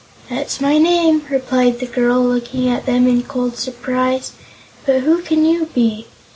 [0.31, 4.31] "That's my name," replied the girl, looking at them in cold surprise.
[4.83, 6.07] "But who can you be?"